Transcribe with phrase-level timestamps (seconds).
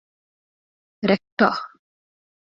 [1.09, 1.49] ރެކްޓަރ